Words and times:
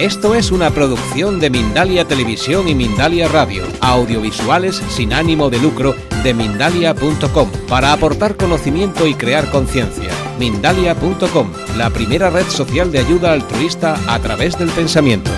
Esto 0.00 0.36
es 0.36 0.52
una 0.52 0.70
producción 0.70 1.40
de 1.40 1.50
Mindalia 1.50 2.04
Televisión 2.04 2.68
y 2.68 2.74
Mindalia 2.76 3.26
Radio, 3.26 3.64
audiovisuales 3.80 4.76
sin 4.76 5.12
ánimo 5.12 5.50
de 5.50 5.58
lucro 5.58 5.92
de 6.22 6.34
mindalia.com, 6.34 7.50
para 7.68 7.92
aportar 7.92 8.36
conocimiento 8.36 9.08
y 9.08 9.14
crear 9.14 9.50
conciencia. 9.50 10.12
Mindalia.com, 10.38 11.50
la 11.76 11.90
primera 11.90 12.30
red 12.30 12.44
social 12.44 12.92
de 12.92 13.00
ayuda 13.00 13.32
altruista 13.32 13.96
a 14.06 14.20
través 14.20 14.56
del 14.56 14.70
pensamiento. 14.70 15.32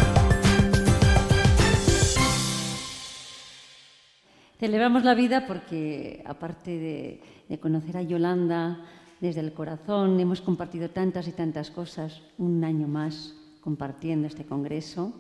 Celebramos 4.59 5.05
la 5.05 5.15
vida 5.15 5.47
porque, 5.47 6.23
aparte 6.27 6.73
de, 6.73 7.23
de 7.49 7.59
conocer 7.59 7.97
a 7.97 8.03
Yolanda 8.03 8.85
desde 9.23 9.41
el 9.41 9.55
corazón, 9.55 10.21
hemos 10.21 10.43
compartido 10.43 10.91
tantas 10.91 11.29
y 11.29 11.33
tantas 11.33 11.71
cosas, 11.71 12.21
un 12.37 12.63
año 12.63 12.87
más 12.87 13.40
compartiendo 13.61 14.27
este 14.27 14.45
congreso 14.45 15.13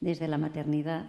desde 0.00 0.28
la 0.28 0.38
maternidad. 0.38 1.06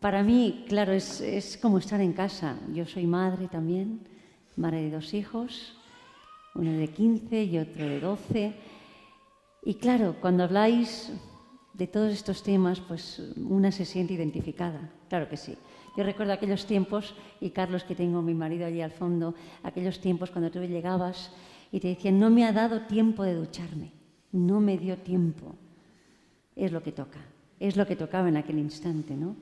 Para 0.00 0.22
mí, 0.22 0.64
claro, 0.68 0.92
es, 0.92 1.58
como 1.62 1.78
estar 1.78 2.00
en 2.00 2.12
casa. 2.12 2.58
Yo 2.72 2.86
soy 2.86 3.06
madre 3.06 3.48
también, 3.48 4.00
madre 4.56 4.82
de 4.82 4.90
dos 4.90 5.14
hijos, 5.14 5.76
uno 6.54 6.72
de 6.72 6.88
15 6.88 7.44
y 7.44 7.58
otro 7.58 7.86
de 7.86 8.00
12. 8.00 8.52
Y 9.64 9.74
claro, 9.74 10.16
cuando 10.20 10.42
habláis 10.42 11.12
de 11.72 11.86
todos 11.86 12.12
estos 12.12 12.42
temas, 12.42 12.80
pues 12.80 13.22
una 13.36 13.70
se 13.70 13.84
siente 13.84 14.14
identificada, 14.14 14.90
claro 15.08 15.28
que 15.28 15.36
sí. 15.36 15.56
Yo 15.96 16.04
recuerdo 16.04 16.32
aquellos 16.32 16.66
tiempos, 16.66 17.14
y 17.40 17.50
Carlos, 17.50 17.84
que 17.84 17.94
tengo 17.94 18.22
mi 18.22 18.34
marido 18.34 18.66
allí 18.66 18.80
al 18.80 18.90
fondo, 18.90 19.34
aquellos 19.62 20.00
tiempos 20.00 20.30
cuando 20.30 20.50
tú 20.50 20.60
llegabas 20.60 21.30
y 21.70 21.80
te 21.80 21.88
decían, 21.88 22.18
no 22.18 22.28
me 22.28 22.44
ha 22.44 22.52
dado 22.52 22.82
tiempo 22.82 23.22
de 23.22 23.34
ducharme 23.34 24.01
no 24.32 24.60
me 24.60 24.78
dio 24.78 24.98
tiempo. 24.98 25.54
Es 26.56 26.72
lo 26.72 26.82
que 26.82 26.92
toca, 26.92 27.20
es 27.60 27.76
lo 27.76 27.86
que 27.86 27.96
tocaba 27.96 28.28
en 28.28 28.36
aquel 28.36 28.58
instante, 28.58 29.14
¿no? 29.14 29.36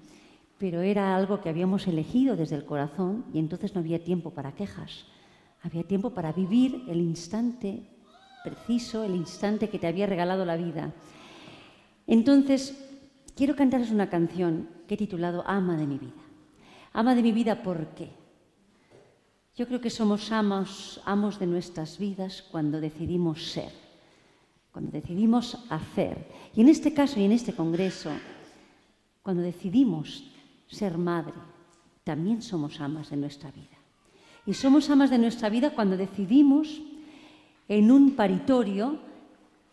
Pero 0.59 0.83
era 0.83 1.17
algo 1.17 1.41
que 1.41 1.49
habíamos 1.49 1.87
elegido 1.87 2.37
desde 2.37 2.57
el 2.57 2.67
corazón 2.67 3.25
y 3.33 3.39
entonces 3.39 3.75
no 3.75 3.81
había 3.81 4.05
tiempo 4.05 4.31
para 4.31 4.53
quejas. 4.53 5.07
Había 5.63 5.85
tiempo 5.85 6.11
para 6.11 6.33
vivir 6.33 6.85
el 6.89 7.01
instante 7.01 7.83
preciso, 8.45 9.05
el 9.05 9.15
instante 9.15 9.69
que 9.69 9.79
te 9.79 9.87
había 9.87 10.07
regalado 10.07 10.45
la 10.45 10.57
vida. 10.57 10.93
Entonces, 12.07 12.77
quiero 13.37 13.57
cantaros 13.57 13.91
una 13.91 14.11
canción 14.11 14.69
que 14.87 14.95
he 14.95 14.99
titulado 14.99 15.45
Ama 15.47 15.77
de 15.77 15.87
mi 15.87 15.99
vida. 15.99 16.23
Ama 16.93 17.15
de 17.15 17.23
mi 17.23 17.33
vida, 17.33 17.63
¿por 17.63 17.89
qué? 17.95 18.11
Yo 19.57 19.67
creo 19.67 19.81
que 19.81 19.91
somos 19.91 20.33
amos, 20.33 21.01
amos 21.05 21.39
de 21.39 21.47
nuestras 21.47 21.99
vidas 21.99 22.43
cuando 22.51 22.81
decidimos 22.81 23.51
ser 23.51 23.90
cuando 24.73 24.91
decidimos 24.91 25.65
hacer, 25.69 26.29
y 26.55 26.61
en 26.61 26.69
este 26.69 26.95
caso 26.95 27.19
y 27.19 27.25
en 27.25 27.33
este 27.33 27.53
congreso, 27.55 28.11
cuando 29.23 29.43
decidimos 29.43 30.25
ser 30.69 30.97
madre, 30.97 31.35
también 32.05 32.43
somos 32.43 32.81
amas 32.81 33.11
de 33.11 33.17
nuestra 33.17 33.51
vida. 33.51 33.79
Y 34.47 34.55
somos 34.55 34.89
amas 34.91 35.11
de 35.11 35.19
nuestra 35.19 35.49
vida 35.49 35.71
cuando 35.71 35.97
decidimos 35.97 36.81
en 37.69 37.91
un 37.91 38.13
paritorio 38.13 38.99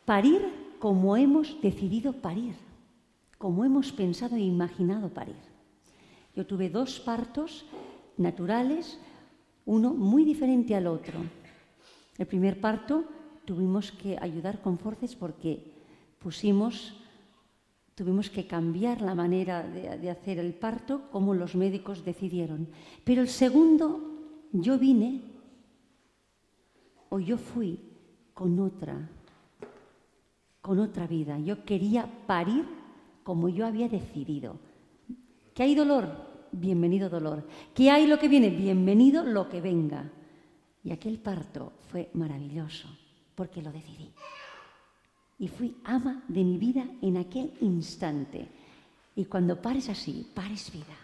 parir 0.05 0.75
como 0.79 1.17
hemos 1.17 1.59
decidido 1.61 2.13
parir, 2.13 2.55
como 3.37 3.65
hemos 3.65 3.91
pensado 3.91 4.35
e 4.35 4.41
imaginado 4.41 5.09
parir. 5.09 5.35
Yo 6.35 6.45
tuve 6.45 6.69
dos 6.69 6.99
partos 6.99 7.65
naturales, 8.17 8.99
uno 9.65 9.93
muy 9.93 10.23
diferente 10.23 10.75
al 10.75 10.87
otro. 10.87 11.19
El 12.17 12.27
primer 12.27 12.61
parto 12.61 13.05
tuvimos 13.47 13.93
que 13.93 14.17
ayudar 14.19 14.61
con 14.61 14.77
forces 14.77 15.15
porque 15.15 15.63
pusimos, 16.19 16.93
tuvimos 17.95 18.29
que 18.29 18.45
cambiar 18.45 19.01
la 19.01 19.15
manera 19.15 19.63
de, 19.63 19.97
de 19.97 20.09
hacer 20.09 20.37
el 20.37 20.53
parto 20.53 21.09
como 21.11 21.33
los 21.33 21.55
médicos 21.55 22.03
decidieron. 22.03 22.67
Pero 23.05 23.21
el 23.21 23.29
segundo, 23.29 24.03
yo 24.51 24.77
vine 24.77 25.21
o 27.07 27.21
yo 27.21 27.37
fui 27.37 27.79
con 28.33 28.59
otra, 28.59 29.09
con 30.59 30.79
otra 30.79 31.07
vida. 31.07 31.39
Yo 31.39 31.63
quería 31.63 32.05
parir 32.27 32.65
como 33.23 33.47
yo 33.47 33.65
había 33.65 33.87
decidido. 33.87 34.59
¿Que 35.53 35.63
hay 35.63 35.73
dolor? 35.73 36.49
Bienvenido 36.51 37.09
dolor. 37.09 37.47
¿Que 37.73 37.91
hay 37.91 38.07
lo 38.07 38.19
que 38.19 38.27
viene? 38.27 38.49
Bienvenido 38.49 39.23
lo 39.23 39.47
que 39.47 39.61
venga. 39.61 40.11
Y 40.83 40.91
aquel 40.91 41.17
parto 41.19 41.71
fue 41.89 42.09
maravilloso 42.13 42.89
porque 43.37 43.61
lo 43.61 43.71
decidí. 43.71 44.11
Y 45.37 45.47
fui 45.47 45.77
ama 45.85 46.23
de 46.27 46.43
mi 46.43 46.57
vida 46.57 46.83
en 47.03 47.17
aquel 47.17 47.53
instante. 47.61 48.49
Y 49.15 49.25
cuando 49.25 49.61
pares 49.61 49.89
así, 49.89 50.25
pares 50.33 50.71
vida. 50.71 50.97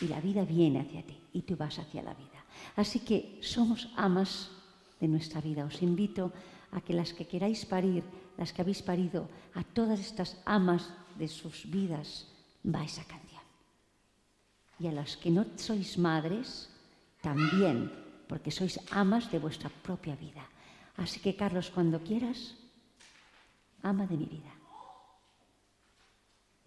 Y 0.00 0.08
la 0.08 0.18
vida 0.22 0.46
viene 0.46 0.80
hacia 0.80 1.04
ti 1.04 1.20
y 1.34 1.42
tú 1.42 1.56
vas 1.56 1.78
hacia 1.78 2.02
la 2.02 2.14
vida. 2.14 2.42
Así 2.74 3.00
que 3.00 3.38
somos 3.42 3.90
amas 3.96 4.50
de 4.98 5.08
nuestra 5.08 5.42
vida. 5.42 5.66
Os 5.66 5.82
invito 5.82 6.32
a 6.70 6.80
que 6.80 6.94
las 6.94 7.12
que 7.12 7.26
queráis 7.26 7.66
parir, 7.66 8.02
las 8.38 8.54
que 8.54 8.62
habéis 8.62 8.80
parido, 8.80 9.28
a 9.52 9.62
todas 9.62 10.00
estas 10.00 10.40
amas 10.46 10.88
de 11.18 11.28
sus 11.28 11.70
vidas, 11.70 12.26
vais 12.62 12.98
a 12.98 13.04
canción. 13.04 13.42
Y 14.80 14.86
a 14.86 14.92
las 14.92 15.18
que 15.18 15.30
no 15.30 15.44
sois 15.56 15.98
madres, 15.98 16.70
también, 17.20 17.92
porque 18.26 18.50
sois 18.50 18.80
amas 18.90 19.30
de 19.30 19.38
vuestra 19.38 19.68
propia 19.68 20.16
vida. 20.16 20.48
Así 20.96 21.20
que, 21.20 21.34
Carlos, 21.34 21.70
cuando 21.70 22.00
quieras, 22.00 22.54
ama 23.82 24.06
de 24.06 24.16
mi 24.16 24.26
vida. 24.26 24.52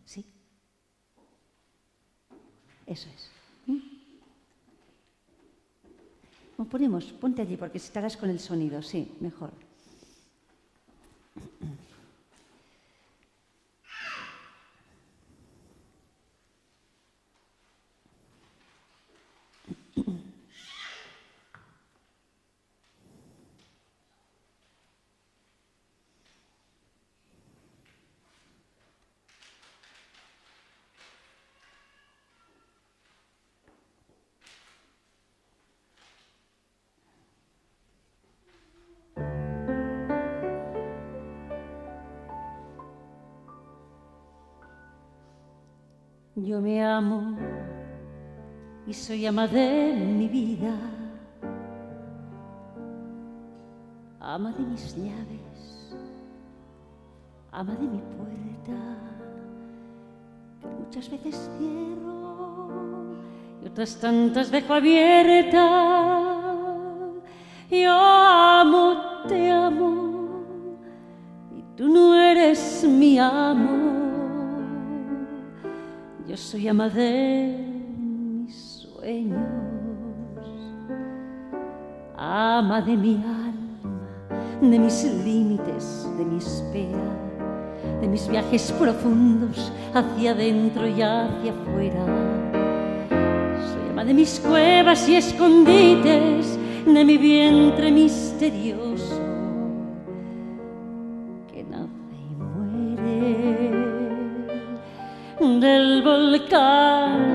¿Sí? 0.06 0.25
Eso 2.86 3.09
es. 3.09 3.30
¿Mm? 3.68 3.96
ponemos, 6.66 7.06
ponte 7.13 7.41
allí 7.41 7.58
porque 7.58 7.78
estarás 7.78 8.18
con 8.18 8.30
el 8.30 8.40
sonido, 8.40 8.81
sí, 8.81 9.12
mejor. 9.19 9.52
Yo 46.38 46.59
me 46.59 46.84
amo 46.84 47.34
y 48.85 48.94
soy 48.94 49.25
ama 49.25 49.47
de 49.47 49.96
mi 49.96 50.28
vida, 50.28 50.75
ama 54.19 54.51
de 54.51 54.63
mis 54.66 54.97
llaves, 54.97 55.95
ama 57.53 57.74
de 57.75 57.88
mi 57.88 58.00
puerta, 58.00 58.78
que 60.59 60.68
muchas 60.68 61.09
veces 61.09 61.50
cierro 61.57 63.16
y 63.63 63.68
otras 63.68 63.97
tantas 64.01 64.51
dejo 64.51 64.74
abierta. 64.74 66.12
Yo 67.72 67.94
amo, 67.94 69.24
te 69.29 69.51
amo 69.51 70.44
y 71.57 71.62
tú 71.78 71.88
no 71.88 72.13
eres 72.13 72.85
mi 72.85 73.18
amor 73.19 73.94
soy 76.37 76.67
ama 76.67 76.89
de 76.89 77.55
mis 77.97 78.53
sueños, 78.53 79.39
ama 82.17 82.81
de 82.81 82.97
mi 82.97 83.15
alma, 83.15 83.99
de 84.61 84.79
mis 84.79 85.03
límites, 85.23 86.07
de 86.17 86.25
mi 86.25 86.37
espera, 86.37 87.99
de 88.01 88.07
mis 88.07 88.27
viajes 88.27 88.71
profundos 88.73 89.71
hacia 89.93 90.31
adentro 90.31 90.87
y 90.87 91.01
hacia 91.01 91.51
afuera. 91.51 92.05
Soy 93.71 93.89
ama 93.91 94.03
de 94.03 94.13
mis 94.13 94.39
cuevas 94.39 95.07
y 95.07 95.15
escondites, 95.15 96.59
de 96.85 97.05
mi 97.05 97.17
vientre 97.17 97.91
misterioso 97.91 99.14
del 106.39 107.34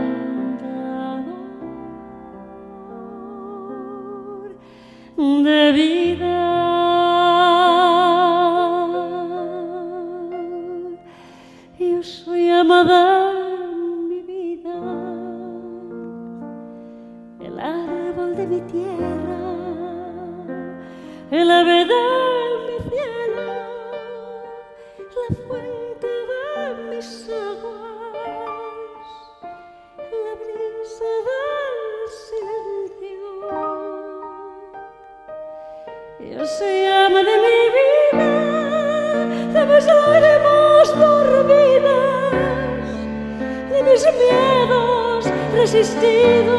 resistidos, 45.60 46.56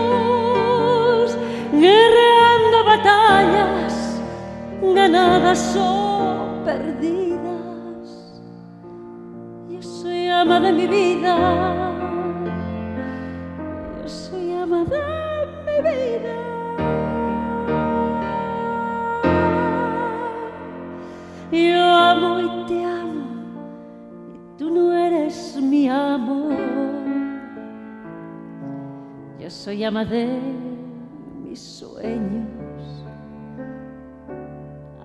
guerreando 1.74 2.83
batallas 2.86 4.21
ganadas 4.94 5.75
o 5.75 6.62
perdidas. 6.63 8.07
Yo 9.69 9.81
soy 9.81 10.30
ama 10.30 10.59
de 10.59 10.71
mi 10.71 10.86
vida, 10.86 11.36
soy 29.63 29.84
ama 29.84 30.04
de 30.04 30.28
mis 31.44 31.60
sueños, 31.60 33.06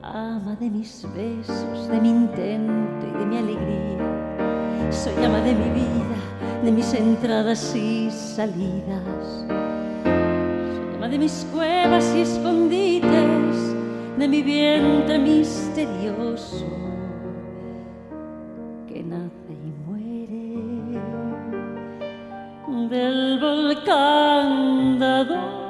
ama 0.03 0.57
de 0.59 0.71
mis 0.71 1.07
besos, 1.15 1.89
de 1.91 2.01
mi 2.01 2.09
intento 2.09 3.07
y 3.07 3.19
de 3.19 3.27
mi 3.27 3.37
alegría. 3.37 4.91
Soy 4.91 5.13
ama 5.23 5.41
de 5.41 5.53
mi 5.53 5.69
vida, 5.75 6.63
de 6.65 6.73
mis 6.73 6.95
entradas 6.95 7.77
y 7.77 8.11
salidas. 8.11 9.45
Soy 9.45 10.95
ama 10.95 11.09
de 11.09 11.19
mis 11.19 11.47
cuevas 11.53 12.15
y 12.17 12.23
escondites, 12.23 13.75
de 14.19 14.27
mi 14.27 14.41
vientre 14.41 15.19
misterioso 15.19 16.86
volcán 24.97 24.99
dador 24.99 25.66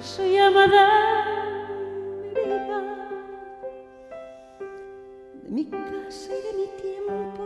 Yo 0.00 0.06
soy 0.06 0.38
ama 0.38 0.66
de 0.66 0.80
mi 2.22 2.30
vida 2.30 2.80
de 5.42 5.50
mi 5.50 5.64
casa 5.66 6.30
y 6.32 6.40
de 6.40 6.52
mi 6.54 6.66
tiempo, 6.80 7.44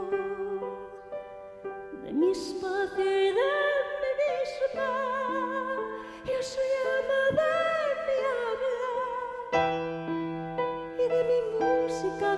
de 2.05 2.13
mi 2.13 2.31
espacio 2.31 3.05
y 3.05 3.33
de 3.33 3.33
mi. 3.33 3.41
Yo 6.27 6.43
soy 6.43 6.71
ama 6.95 7.23
de 7.41 7.51
mi 8.07 8.19
y 11.03 11.09
de 11.09 11.21
mi 11.25 11.39
música 11.59 12.31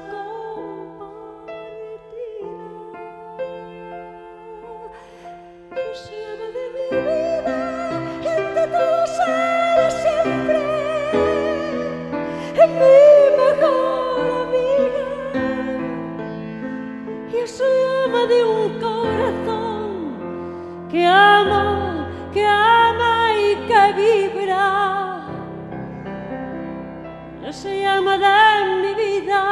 Soy 27.66 27.85
ama 27.85 28.16
de 28.16 28.80
mi 28.82 28.92
vida. 28.94 29.42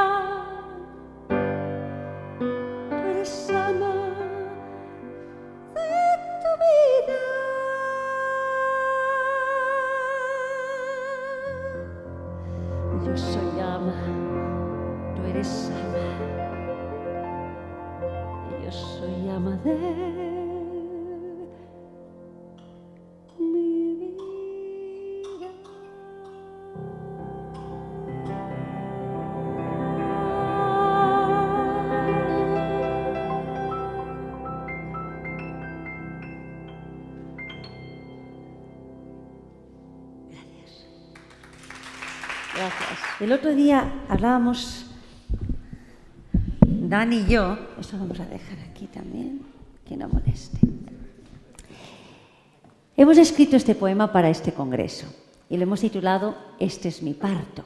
Tú 2.88 2.94
eres 3.11 3.50
ama 3.50 3.94
de 5.75 5.90
tu 6.42 6.50
vida. 6.62 7.23
Yo 13.04 13.16
soy 13.16 13.61
ama, 13.61 13.99
tú 15.16 15.21
eres 15.25 15.73
ama. 15.75 16.06
Yo 18.62 18.71
soy 18.71 19.28
ama 19.28 19.56
de 19.64 20.43
El 43.25 43.33
otro 43.33 43.54
día 43.54 43.90
hablábamos 44.07 44.85
Dani 46.61 47.21
y 47.21 47.26
yo, 47.26 47.57
eso 47.81 47.99
vamos 47.99 48.21
a 48.21 48.26
dejar 48.26 48.59
aquí 48.71 48.87
también, 48.87 49.40
que 49.88 49.97
no 49.97 50.11
moleste. 50.11 50.59
Hemos 52.95 53.16
escrito 53.16 53.57
este 53.57 53.75
poema 53.75 54.12
para 54.12 54.28
este 54.28 54.52
congreso 54.52 55.07
y 55.49 55.57
lo 55.57 55.62
hemos 55.62 55.81
titulado 55.81 56.37
Este 56.59 56.88
es 56.88 57.02
mi 57.02 57.14
parto. 57.14 57.64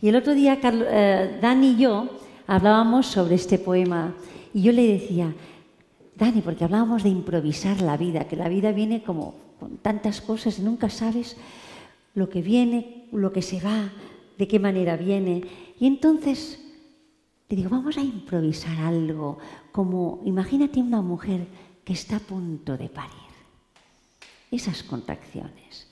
Y 0.00 0.08
el 0.08 0.16
otro 0.16 0.32
día 0.32 0.58
Carlo- 0.58 0.86
eh, 0.88 1.38
Dani 1.42 1.72
y 1.72 1.76
yo 1.76 2.08
hablábamos 2.46 3.06
sobre 3.08 3.34
este 3.34 3.58
poema 3.58 4.14
y 4.54 4.62
yo 4.62 4.72
le 4.72 4.86
decía, 4.86 5.34
Dani, 6.16 6.40
porque 6.40 6.64
hablábamos 6.64 7.02
de 7.02 7.10
improvisar 7.10 7.82
la 7.82 7.98
vida, 7.98 8.26
que 8.26 8.36
la 8.36 8.48
vida 8.48 8.72
viene 8.72 9.02
como 9.02 9.34
con 9.60 9.76
tantas 9.76 10.22
cosas 10.22 10.58
y 10.58 10.62
nunca 10.62 10.88
sabes 10.88 11.36
lo 12.14 12.30
que 12.30 12.40
viene, 12.40 13.04
lo 13.12 13.34
que 13.34 13.42
se 13.42 13.60
va, 13.60 13.90
de 14.42 14.48
qué 14.48 14.58
manera 14.58 14.96
viene. 14.96 15.44
Y 15.78 15.86
entonces 15.86 16.58
le 17.48 17.54
digo, 17.54 17.70
vamos 17.70 17.96
a 17.96 18.00
improvisar 18.00 18.76
algo, 18.80 19.38
como 19.70 20.20
imagínate 20.24 20.80
una 20.80 21.00
mujer 21.00 21.46
que 21.84 21.92
está 21.92 22.16
a 22.16 22.26
punto 22.32 22.76
de 22.76 22.88
parir. 22.88 23.30
esas 24.50 24.82
contracciones, 24.82 25.86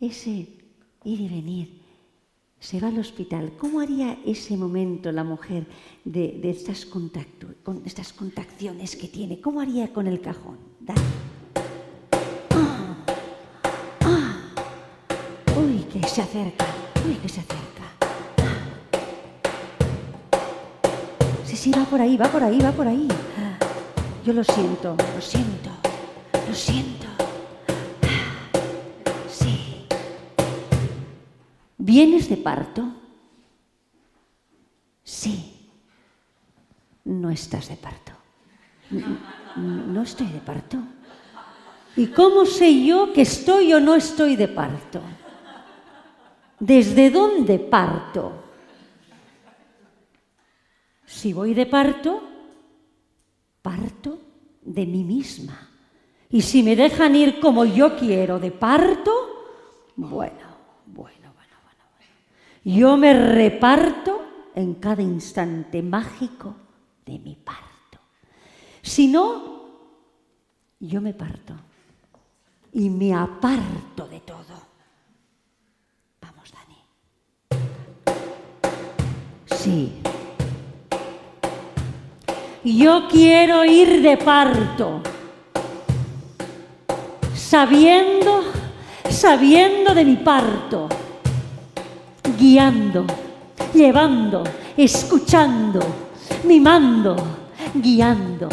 ese 0.00 0.30
ir 1.04 1.20
y 1.20 1.28
venir. 1.28 1.80
Se 2.58 2.80
va 2.80 2.88
al 2.88 2.98
hospital. 2.98 3.52
¿Cómo 3.56 3.78
haría 3.78 4.18
ese 4.26 4.56
momento 4.56 5.12
la 5.12 5.22
mujer 5.22 5.66
de, 6.04 6.40
estas, 6.42 6.84
con 6.86 7.10
estas 7.84 8.12
contracciones 8.12 8.96
que 8.96 9.06
tiene? 9.06 9.40
¿Cómo 9.40 9.60
haría 9.60 9.92
con 9.92 10.08
el 10.08 10.20
cajón? 10.20 10.58
Ah, 12.50 12.96
ah. 14.00 14.54
Uy, 15.56 15.84
que 15.84 16.06
se 16.08 16.22
acerca. 16.22 16.81
Uy, 17.06 17.14
que 17.16 17.28
se 17.28 17.40
acerca. 17.40 17.82
Sí, 21.44 21.56
sí, 21.56 21.70
va 21.72 21.84
por 21.84 22.00
ahí, 22.00 22.16
va 22.16 22.28
por 22.28 22.42
ahí, 22.42 22.58
va 22.58 22.72
por 22.72 22.86
ahí. 22.86 23.08
Yo 24.24 24.32
lo 24.32 24.44
siento, 24.44 24.96
lo 25.14 25.20
siento, 25.20 25.70
lo 26.48 26.54
siento. 26.54 27.06
Sí. 29.28 29.84
¿Vienes 31.76 32.28
de 32.28 32.36
parto? 32.36 32.88
Sí. 35.02 35.68
No 37.04 37.30
estás 37.30 37.68
de 37.68 37.76
parto. 37.76 38.12
No 39.56 40.02
estoy 40.02 40.28
de 40.28 40.38
parto. 40.38 40.78
¿Y 41.96 42.06
cómo 42.06 42.46
sé 42.46 42.84
yo 42.84 43.12
que 43.12 43.22
estoy 43.22 43.72
o 43.72 43.80
no 43.80 43.96
estoy 43.96 44.36
de 44.36 44.46
parto? 44.48 45.02
¿Desde 46.62 47.10
dónde 47.10 47.58
parto? 47.58 48.30
Si 51.04 51.32
voy 51.32 51.54
de 51.54 51.66
parto, 51.66 52.22
parto 53.60 54.20
de 54.62 54.86
mí 54.86 55.02
misma. 55.02 55.58
Y 56.30 56.40
si 56.40 56.62
me 56.62 56.76
dejan 56.76 57.16
ir 57.16 57.40
como 57.40 57.64
yo 57.64 57.96
quiero 57.96 58.38
de 58.38 58.52
parto, 58.52 59.10
bueno, 59.96 60.56
bueno, 60.86 61.32
bueno, 61.34 61.56
bueno, 61.64 61.84
bueno. 61.96 62.14
Yo 62.64 62.96
me 62.96 63.12
reparto 63.12 64.22
en 64.54 64.74
cada 64.74 65.02
instante 65.02 65.82
mágico 65.82 66.54
de 67.04 67.18
mi 67.18 67.34
parto. 67.34 67.98
Si 68.82 69.08
no, 69.08 69.64
yo 70.78 71.00
me 71.00 71.12
parto 71.12 71.54
y 72.72 72.88
me 72.88 73.12
aparto 73.12 74.06
de 74.06 74.20
todo. 74.20 74.71
Yo 82.64 83.08
quiero 83.08 83.64
ir 83.64 84.02
de 84.02 84.16
parto, 84.16 85.00
sabiendo, 87.34 88.42
sabiendo 89.08 89.94
de 89.94 90.04
mi 90.04 90.16
parto, 90.16 90.88
guiando, 92.38 93.04
llevando, 93.74 94.42
escuchando, 94.76 95.80
mimando, 96.44 97.16
guiando, 97.74 98.48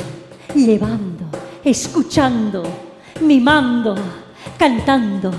llevando, 0.54 1.26
escuchando, 1.64 2.64
mimando, 3.22 3.96
cantando, 4.58 5.32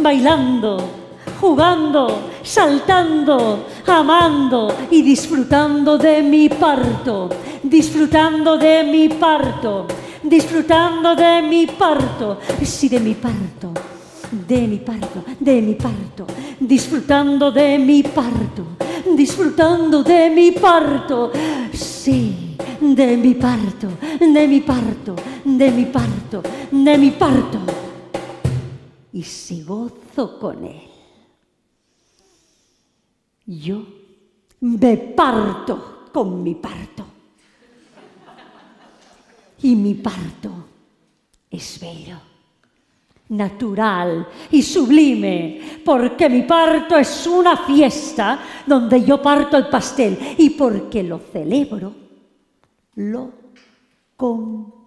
bailando, 0.00 1.03
jugando, 1.40 2.30
saltando, 2.42 3.66
amando 3.86 4.74
y 4.90 5.02
disfrutando 5.02 5.98
de 5.98 6.22
mi 6.22 6.48
parto, 6.48 7.28
disfrutando 7.62 8.56
de 8.56 8.82
mi 8.84 9.08
parto, 9.08 9.86
disfrutando 10.22 11.14
de 11.14 11.42
mi 11.42 11.66
parto, 11.66 12.38
sí, 12.62 12.88
de 12.88 13.00
mi 13.00 13.14
parto, 13.14 13.72
de 14.30 14.66
mi 14.66 14.78
parto, 14.78 15.24
de 15.38 15.60
mi 15.60 15.74
parto, 15.74 16.26
disfrutando 16.58 17.50
de 17.50 17.78
mi 17.78 18.02
parto, 18.02 18.66
disfrutando 19.14 20.02
de 20.02 20.30
mi 20.30 20.52
parto, 20.52 21.30
sí, 21.72 22.56
de 22.80 23.16
mi 23.16 23.34
parto, 23.34 23.88
de 24.20 24.48
mi 24.48 24.60
parto, 24.60 25.14
de 25.44 25.70
mi 25.70 25.84
parto, 25.86 26.42
de 26.70 26.98
mi 26.98 27.10
parto. 27.10 27.58
Y 29.12 29.22
si 29.22 29.62
gozo 29.62 30.38
con 30.40 30.64
él. 30.64 30.93
Yo 33.46 33.84
me 34.60 34.96
parto 34.96 36.08
con 36.12 36.42
mi 36.42 36.54
parto. 36.54 37.04
Y 39.62 39.76
mi 39.76 39.94
parto 39.94 40.50
es 41.50 41.80
bello, 41.80 42.18
natural 43.30 44.28
y 44.50 44.62
sublime, 44.62 45.80
porque 45.84 46.28
mi 46.28 46.42
parto 46.42 46.96
es 46.96 47.26
una 47.26 47.56
fiesta 47.56 48.40
donde 48.66 49.02
yo 49.02 49.22
parto 49.22 49.56
el 49.56 49.68
pastel 49.68 50.36
y 50.36 50.50
porque 50.50 51.02
lo 51.02 51.18
celebro, 51.18 51.94
lo 52.96 53.32
comparto 54.16 54.84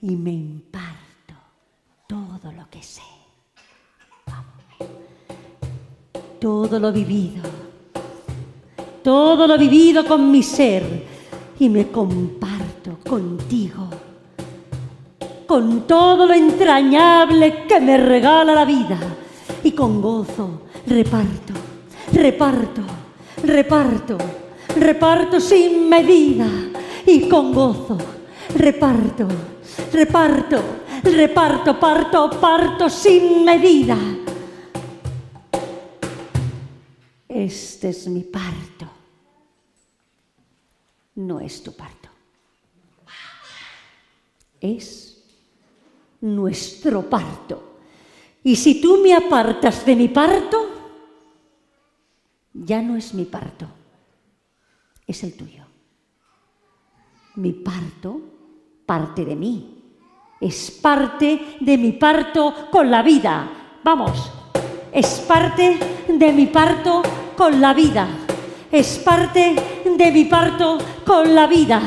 y 0.00 0.16
me 0.16 0.32
imparto 0.32 1.34
todo 2.06 2.52
lo 2.52 2.70
que 2.70 2.82
sé 2.82 3.19
todo 6.40 6.80
lo 6.80 6.90
vivido, 6.90 7.42
todo 9.04 9.46
lo 9.46 9.58
vivido 9.58 10.04
con 10.04 10.30
mi 10.30 10.42
ser. 10.42 11.10
Y 11.58 11.68
me 11.68 11.88
comparto 11.88 12.98
contigo, 13.06 13.86
con 15.46 15.86
todo 15.86 16.24
lo 16.26 16.32
entrañable 16.32 17.66
que 17.66 17.78
me 17.80 17.98
regala 17.98 18.54
la 18.54 18.64
vida. 18.64 18.98
Y 19.62 19.72
con 19.72 20.00
gozo 20.00 20.62
reparto, 20.86 21.52
reparto, 22.14 22.80
reparto, 23.44 24.16
reparto 24.74 25.38
sin 25.38 25.86
medida. 25.86 26.46
Y 27.04 27.28
con 27.28 27.52
gozo 27.52 27.98
reparto, 28.56 29.26
reparto, 29.92 30.62
reparto, 31.02 31.78
parto, 31.78 32.30
parto 32.40 32.88
sin 32.88 33.44
medida 33.44 33.96
este 37.44 37.90
es 37.90 38.06
mi 38.08 38.22
parto. 38.22 38.88
No 41.16 41.40
es 41.40 41.62
tu 41.62 41.72
parto. 41.72 42.08
Es 44.60 45.24
nuestro 46.20 47.08
parto. 47.08 47.78
Y 48.42 48.56
si 48.56 48.80
tú 48.80 48.98
me 49.02 49.14
apartas 49.14 49.84
de 49.84 49.96
mi 49.96 50.08
parto, 50.08 50.70
ya 52.52 52.82
no 52.82 52.96
es 52.96 53.14
mi 53.14 53.24
parto, 53.24 53.66
es 55.06 55.22
el 55.24 55.36
tuyo. 55.36 55.64
Mi 57.36 57.52
parto 57.52 58.20
parte 58.86 59.24
de 59.24 59.36
mí, 59.36 59.94
es 60.40 60.70
parte 60.70 61.56
de 61.60 61.78
mi 61.78 61.92
parto 61.92 62.68
con 62.70 62.90
la 62.90 63.02
vida. 63.02 63.78
Vamos, 63.84 64.32
es 64.92 65.20
parte 65.20 65.78
de 66.08 66.32
mi 66.32 66.46
parto 66.46 67.02
con 67.40 67.58
la 67.58 67.72
vida. 67.72 68.06
Es 68.70 68.98
parte 68.98 69.56
de 69.96 70.12
mi 70.12 70.26
parto 70.26 70.76
con 71.06 71.34
la 71.34 71.46
vida. 71.46 71.80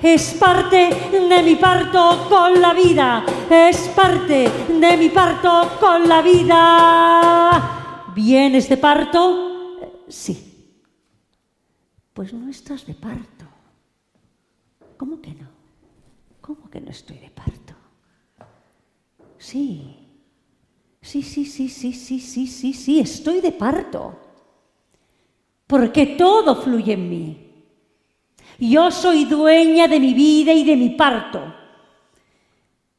Es 0.00 0.34
parte 0.34 1.10
de 1.10 1.42
mi 1.42 1.56
parto 1.56 2.28
con 2.28 2.60
la 2.60 2.72
vida. 2.72 3.24
Es 3.50 3.88
parte 3.88 4.48
de 4.68 4.96
mi 4.96 5.08
parto 5.08 5.68
con 5.80 6.08
la 6.08 6.22
vida. 6.22 8.04
¿Vienes 8.14 8.68
de 8.68 8.76
parto? 8.76 10.04
Sí. 10.06 10.78
Pues 12.14 12.32
no 12.32 12.48
estás 12.48 12.86
de 12.86 12.94
parto. 12.94 13.46
¿Cómo 14.96 15.20
que 15.20 15.34
no? 15.34 15.48
¿Cómo 16.40 16.70
que 16.70 16.80
no 16.80 16.92
estoy 16.92 17.18
de 17.18 17.30
parto? 17.30 17.74
Sí. 19.38 20.06
Sí, 21.02 21.20
sí, 21.24 21.44
sí, 21.46 21.68
sí, 21.68 21.92
sí, 21.92 22.20
sí, 22.20 22.46
sí, 22.46 22.72
sí, 22.72 23.00
estoy 23.00 23.40
de 23.40 23.50
parto 23.50 24.29
porque 25.70 26.04
todo 26.18 26.56
fluye 26.56 26.94
en 26.94 27.08
mí. 27.08 27.36
Yo 28.58 28.90
soy 28.90 29.24
dueña 29.24 29.86
de 29.86 30.00
mi 30.00 30.12
vida 30.14 30.52
y 30.52 30.64
de 30.64 30.74
mi 30.74 30.90
parto. 30.90 31.54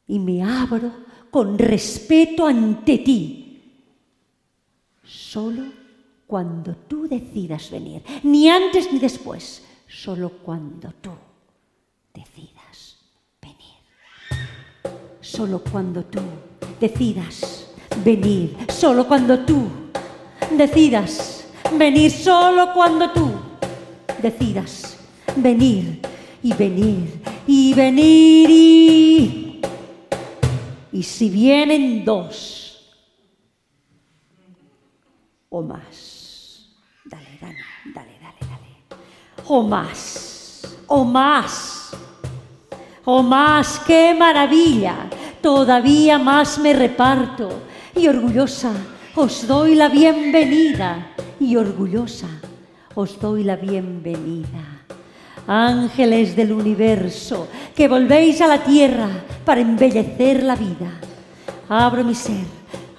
Y 0.07 0.17
me 0.19 0.41
abro 0.41 0.89
con 1.29 1.59
respeto 1.59 2.47
ante 2.47 2.99
ti. 2.99 3.61
Solo 5.03 5.63
cuando 6.25 6.73
tú 6.87 7.09
decidas 7.09 7.69
venir. 7.69 8.03
Ni 8.23 8.49
antes 8.49 8.91
ni 8.93 8.99
después. 8.99 9.67
Solo 9.89 10.29
cuando 10.29 10.93
tú 11.01 11.11
decidas 12.13 12.97
venir. 13.41 14.39
Solo 15.19 15.61
cuando 15.61 16.05
tú 16.05 16.21
decidas 16.79 17.69
venir. 18.05 18.55
Solo 18.69 19.05
cuando 19.05 19.39
tú 19.39 19.67
decidas 20.57 21.40
venir 21.77 22.11
solo 22.11 22.73
cuando 22.73 23.11
tú 23.11 23.31
decidas 24.21 24.97
venir 25.35 26.01
y 26.43 26.53
venir 26.53 27.21
y 27.47 27.73
venir 27.73 29.61
y 30.91 31.03
si 31.03 31.29
vienen 31.29 32.03
dos 32.03 32.61
o 35.49 35.61
más. 35.61 36.69
Dale, 37.05 37.37
dale, 37.41 37.57
dale, 37.93 38.17
dale, 38.21 38.37
dale. 38.39 38.97
O 39.47 39.63
más, 39.63 40.77
o 40.87 41.03
más, 41.03 41.91
o 43.03 43.21
más, 43.21 43.79
qué 43.85 44.13
maravilla. 44.17 45.09
Todavía 45.41 46.19
más 46.19 46.57
me 46.59 46.73
reparto 46.73 47.63
y 47.95 48.07
orgullosa 48.07 48.71
os 49.15 49.45
doy 49.45 49.75
la 49.75 49.89
bienvenida 49.89 51.10
y 51.41 51.55
orgullosa 51.55 52.29
os 52.93 53.19
doy 53.19 53.43
la 53.43 53.55
bienvenida. 53.55 54.85
Ángeles 55.47 56.35
del 56.35 56.51
universo, 56.53 57.47
que 57.75 57.87
volvéis 57.87 58.41
a 58.41 58.47
la 58.47 58.63
tierra 58.63 59.09
para 59.43 59.61
embellecer 59.61 60.43
la 60.43 60.55
vida. 60.55 60.91
Abro 61.67 62.03
mi 62.03 62.13
ser, 62.13 62.45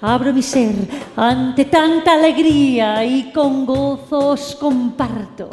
abro 0.01 0.33
mi 0.33 0.41
ser 0.41 0.75
ante 1.15 1.65
tanta 1.65 2.15
alegría 2.15 3.05
y 3.05 3.31
con 3.31 3.65
gozo 3.65 4.29
os 4.29 4.55
comparto. 4.55 5.49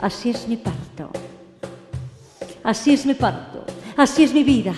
Así 0.00 0.30
es 0.30 0.46
mi 0.46 0.56
parto, 0.56 1.10
así 2.62 2.94
es 2.94 3.04
mi 3.04 3.14
parto, 3.14 3.64
así 3.96 4.22
es 4.22 4.32
mi 4.32 4.44
vida, 4.44 4.74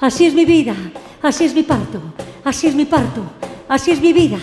así 0.00 0.24
es 0.24 0.34
mi 0.34 0.44
vida, 0.46 0.74
así 1.22 1.44
es 1.44 1.54
mi 1.54 1.62
parto, 1.62 2.00
así 2.44 2.66
es 2.68 2.74
mi 2.74 2.86
parto, 2.86 3.22
así 3.68 3.90
es 3.90 4.00
mi 4.00 4.12
vida, 4.12 4.38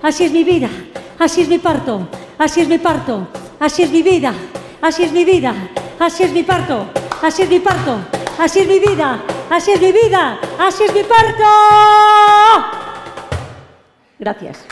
así 0.00 0.24
es 0.24 0.32
mi 0.32 0.44
vida, 0.44 0.70
así 1.18 1.42
es 1.42 1.48
mi 1.48 1.58
parto, 1.58 2.08
así 2.38 2.60
es 2.60 2.68
mi 2.68 2.78
parto, 2.78 3.28
así 3.60 3.82
es 3.82 3.90
mi 3.90 4.02
vida, 4.02 4.32
así 4.80 5.04
es 5.04 5.12
mi 5.12 5.24
vida, 5.24 5.54
así 5.98 6.22
es 6.24 6.32
mi 6.32 6.42
parto, 6.42 6.86
así 7.22 7.42
es 7.42 7.48
mi 7.50 7.60
parto, 7.60 7.98
así 8.38 8.60
es 8.60 8.68
mi 8.68 8.78
vida, 8.78 9.22
así 9.50 9.72
es 9.72 9.80
mi 9.80 9.92
vida, 9.92 10.38
así 10.58 10.84
es 10.84 10.94
mi 10.94 11.02
parto. 11.02 11.44
Gracias. 14.18 14.64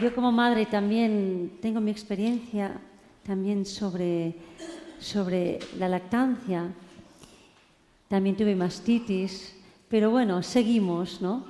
Yo 0.00 0.14
como 0.14 0.30
madre 0.30 0.66
también 0.66 1.58
tengo 1.62 1.80
mi 1.80 1.90
experiencia 1.90 2.78
también 3.26 3.66
sobre, 3.66 4.34
sobre 5.00 5.58
la 5.78 5.88
lactancia. 5.88 6.70
También 8.08 8.36
tuve 8.36 8.54
mastitis, 8.54 9.56
pero 9.88 10.10
bueno, 10.10 10.42
seguimos, 10.42 11.20
¿no? 11.20 11.44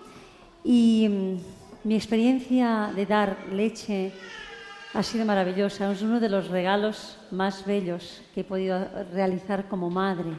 Y 0.67 1.09
mm, 1.09 1.89
mi 1.89 1.95
experiencia 1.95 2.91
de 2.95 3.07
dar 3.07 3.47
leche 3.53 4.11
ha 4.93 5.03
sido 5.05 5.25
maravillosa. 5.25 5.93
Es 5.93 6.03
uno 6.03 6.19
de 6.19 6.29
los 6.29 6.49
regalos 6.49 7.19
más 7.31 7.65
bellos 7.65 8.21
que 8.35 8.41
he 8.41 8.45
podido 8.45 8.85
realizar 9.13 9.69
como 9.69 9.91
madre. 9.91 10.31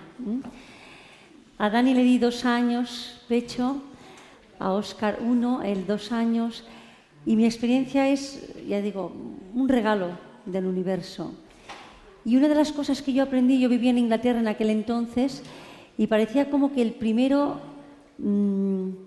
A 1.57 1.69
Dani 1.69 1.93
le 1.93 2.03
di 2.03 2.19
dos 2.19 2.43
años 2.43 3.24
pecho, 3.29 3.81
a 4.60 4.74
Oscar 4.74 5.19
uno, 5.22 5.63
él 5.63 5.88
dos 5.88 6.12
años, 6.12 6.65
y 7.25 7.38
mi 7.38 7.46
experiencia 7.46 8.10
es, 8.10 8.53
ya 8.67 8.81
digo, 8.81 9.13
un 9.55 9.69
regalo 9.69 10.10
del 10.46 10.65
universo. 10.65 11.34
Y 12.25 12.36
una 12.36 12.50
de 12.50 12.55
las 12.55 12.74
cosas 12.74 13.01
que 13.01 13.13
yo 13.13 13.24
aprendí, 13.24 13.62
yo 13.62 13.69
vivía 13.69 13.91
en 13.91 14.00
Inglaterra 14.00 14.39
en 14.39 14.50
aquel 14.50 14.72
entonces, 14.72 15.41
y 15.98 16.07
parecía 16.07 16.50
como 16.50 16.74
que 16.74 16.81
el 16.81 16.91
primero 16.91 17.62
mmm, 18.17 19.07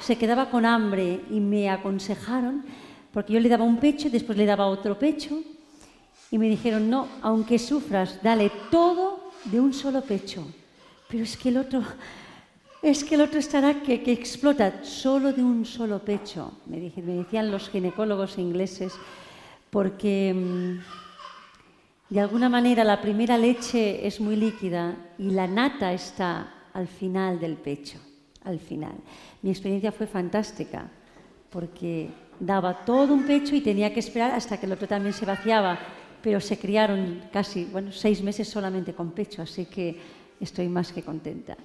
se 0.00 0.16
quedaba 0.16 0.50
con 0.50 0.66
hambre 0.66 1.20
y 1.30 1.40
me 1.40 1.70
aconsejaron, 1.70 2.64
porque 3.12 3.32
yo 3.32 3.40
le 3.40 3.48
daba 3.48 3.64
un 3.64 3.78
pecho, 3.78 4.10
después 4.10 4.36
le 4.36 4.46
daba 4.46 4.66
otro 4.66 4.98
pecho, 4.98 5.40
y 6.30 6.38
me 6.38 6.48
dijeron, 6.48 6.90
no, 6.90 7.08
aunque 7.22 7.58
sufras, 7.58 8.20
dale 8.22 8.50
todo 8.70 9.30
de 9.44 9.60
un 9.60 9.72
solo 9.72 10.00
pecho, 10.00 10.46
pero 11.08 11.22
es 11.22 11.36
que 11.36 11.50
el 11.50 11.58
otro 11.58 11.82
es 12.84 13.02
que 13.02 13.14
el 13.14 13.22
otro 13.22 13.38
estará 13.38 13.80
que, 13.82 14.02
que 14.02 14.12
explota 14.12 14.84
solo 14.84 15.32
de 15.32 15.42
un 15.42 15.64
solo 15.64 16.00
pecho, 16.00 16.52
me, 16.66 16.78
dije, 16.78 17.00
me 17.00 17.14
decían 17.14 17.50
los 17.50 17.70
ginecólogos 17.70 18.36
ingleses, 18.36 18.92
porque 19.70 20.34
mm, 20.34 22.12
de 22.12 22.20
alguna 22.20 22.50
manera 22.50 22.84
la 22.84 23.00
primera 23.00 23.38
leche 23.38 24.06
es 24.06 24.20
muy 24.20 24.36
líquida 24.36 24.96
y 25.18 25.30
la 25.30 25.46
nata 25.46 25.94
está 25.94 26.52
al 26.74 26.86
final 26.86 27.40
del 27.40 27.56
pecho, 27.56 27.98
al 28.44 28.58
final. 28.58 28.94
Mi 29.42 29.50
experiencia 29.50 29.92
fue 29.92 30.06
fantástica, 30.06 30.88
porque 31.50 32.10
daba 32.38 32.84
todo 32.84 33.14
un 33.14 33.24
pecho 33.24 33.54
y 33.54 33.60
tenía 33.60 33.92
que 33.92 34.00
esperar 34.00 34.32
hasta 34.32 34.58
que 34.58 34.66
el 34.66 34.72
otro 34.72 34.88
también 34.88 35.14
se 35.14 35.26
vaciaba, 35.26 35.78
pero 36.22 36.40
se 36.40 36.58
criaron 36.58 37.22
casi, 37.32 37.64
bueno, 37.64 37.92
seis 37.92 38.22
meses 38.22 38.48
solamente 38.48 38.94
con 38.94 39.12
pecho, 39.12 39.42
así 39.42 39.66
que 39.66 39.96
estoy 40.40 40.68
más 40.68 40.92
que 40.92 41.02
contenta. 41.02 41.56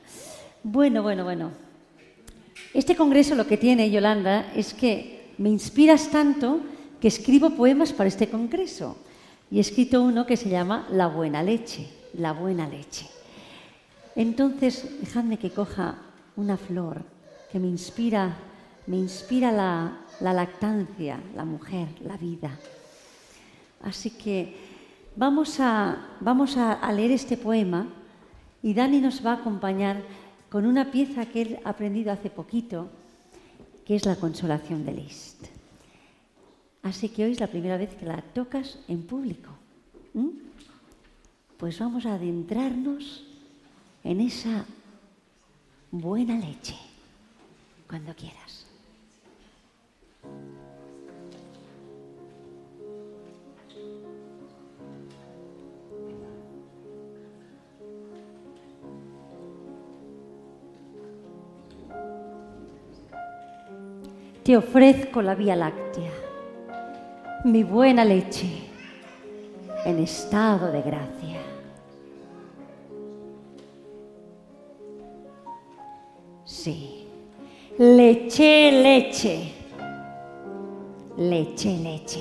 Bueno, 0.63 1.01
bueno, 1.01 1.23
bueno. 1.23 1.51
Este 2.73 2.95
congreso 2.95 3.35
lo 3.35 3.47
que 3.47 3.57
tiene, 3.57 3.89
Yolanda, 3.89 4.51
es 4.53 4.73
que 4.73 5.31
me 5.37 5.49
inspiras 5.49 6.11
tanto 6.11 6.59
que 6.99 7.07
escribo 7.07 7.51
poemas 7.51 7.93
para 7.93 8.09
este 8.09 8.27
congreso. 8.27 8.97
Y 9.49 9.57
he 9.57 9.61
escrito 9.61 10.03
uno 10.03 10.25
que 10.25 10.37
se 10.37 10.49
llama 10.49 10.87
La 10.91 11.07
buena 11.07 11.41
leche, 11.41 11.87
la 12.13 12.33
buena 12.33 12.67
leche. 12.67 13.07
Entonces, 14.15 14.99
dejadme 14.99 15.37
que 15.37 15.49
coja 15.49 15.97
una 16.39 16.57
flor 16.57 17.03
que 17.51 17.59
me 17.59 17.67
inspira, 17.67 18.35
me 18.87 18.97
inspira 18.97 19.51
la, 19.51 19.99
la 20.21 20.33
lactancia, 20.33 21.19
la 21.35 21.45
mujer, 21.45 21.87
la 22.01 22.17
vida. 22.17 22.57
Así 23.81 24.11
que 24.11 24.55
vamos 25.15 25.59
a, 25.59 26.15
vamos 26.21 26.57
a, 26.57 26.91
leer 26.91 27.11
este 27.11 27.37
poema 27.37 27.87
y 28.61 28.73
Dani 28.73 28.99
nos 28.99 29.25
va 29.25 29.31
a 29.31 29.35
acompañar 29.35 30.01
con 30.49 30.65
una 30.65 30.91
pieza 30.91 31.25
que 31.25 31.41
él 31.41 31.59
ha 31.63 31.69
aprendido 31.69 32.11
hace 32.11 32.29
poquito, 32.29 32.89
que 33.85 33.95
es 33.95 34.05
la 34.05 34.15
consolación 34.15 34.85
de 34.85 34.93
Liszt. 34.93 35.45
Así 36.83 37.09
que 37.09 37.25
hoy 37.25 37.31
es 37.33 37.39
la 37.39 37.47
primera 37.47 37.77
vez 37.77 37.93
que 37.95 38.05
la 38.05 38.21
tocas 38.21 38.79
en 38.87 39.03
público. 39.03 39.51
Pues 41.57 41.77
vamos 41.79 42.05
a 42.05 42.15
adentrarnos 42.15 43.25
en 44.03 44.21
esa 44.21 44.65
buena 45.91 46.35
leche, 46.35 46.75
cuando 47.87 48.13
quieras. 48.13 48.65
Te 64.43 64.57
ofrezco 64.57 65.21
la 65.21 65.35
Vía 65.35 65.55
Láctea, 65.55 66.11
mi 67.45 67.63
buena 67.63 68.03
leche, 68.03 68.47
en 69.85 69.99
estado 69.99 70.71
de 70.71 70.81
gracia. 70.81 71.18
Sí, 76.61 77.07
leche, 77.77 78.69
leche, 78.69 79.53
leche, 81.15 81.77
leche. 81.77 82.19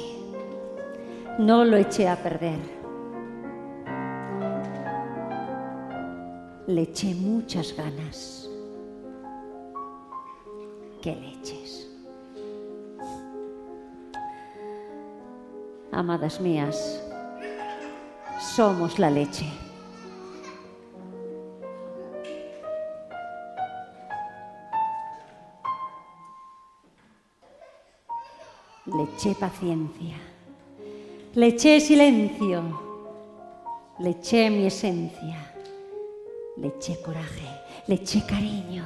No 1.41 1.65
lo 1.65 1.75
eché 1.75 2.07
a 2.07 2.15
perder. 2.15 2.61
Le 6.69 6.87
muchas 7.17 7.75
ganas. 7.77 8.49
¿Qué 11.03 11.17
leches? 11.17 11.91
Amadas 15.91 16.41
mías, 16.41 17.03
somos 18.39 19.01
la 19.01 19.11
leche. 19.11 19.68
Le 28.99 29.05
eché 29.05 29.33
paciencia, 29.39 30.17
le 31.35 31.47
eché 31.47 31.79
silencio, 31.79 32.63
le 33.99 34.09
eché 34.09 34.49
mi 34.49 34.67
esencia, 34.67 35.37
le 36.57 36.67
eché 36.67 37.01
coraje, 37.01 37.63
le 37.85 37.95
eché 37.95 38.25
cariño. 38.25 38.85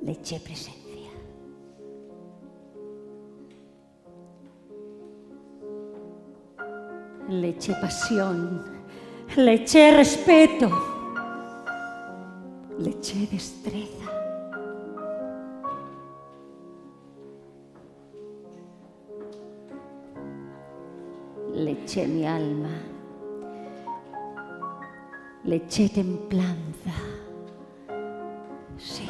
Le 0.00 0.10
eché 0.10 0.40
presencia. 0.42 1.12
Le 7.28 7.48
eché 7.48 7.76
pasión, 7.78 8.64
le 9.34 9.52
eché 9.52 9.94
respeto, 9.94 10.70
le 12.78 12.88
eché 12.88 13.28
destreza. 13.28 14.21
Le 21.94 22.00
eché 22.00 22.10
mi 22.10 22.26
alma, 22.26 22.70
le 25.42 25.54
eché 25.56 25.90
templanza. 25.90 26.90
Sí. 28.76 29.06